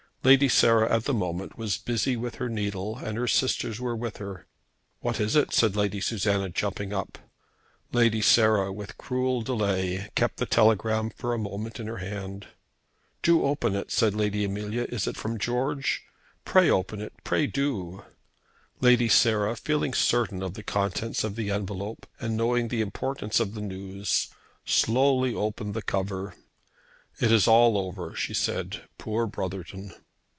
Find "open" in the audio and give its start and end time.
13.45-13.73, 16.69-17.01